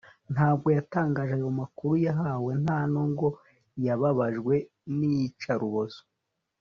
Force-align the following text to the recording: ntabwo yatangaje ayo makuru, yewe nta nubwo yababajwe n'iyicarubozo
ntabwo 0.33 0.67
yatangaje 0.77 1.33
ayo 1.37 1.49
makuru, 1.59 1.93
yewe 2.05 2.51
nta 2.63 2.79
nubwo 2.91 3.27
yababajwe 3.85 4.55
n'iyicarubozo 4.97 5.99